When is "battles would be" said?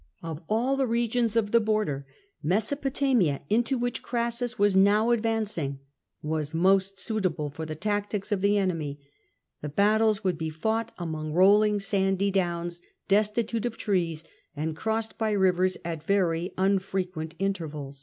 9.69-10.49